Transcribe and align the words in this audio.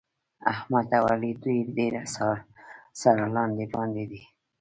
احمد 0.53 0.87
او 0.97 1.03
علي 1.13 1.31
دوی 1.43 1.57
ډېر 1.77 1.93
سره 3.03 3.23
لاندې 3.35 3.65
باندې 3.75 4.03
دي. 4.11 4.21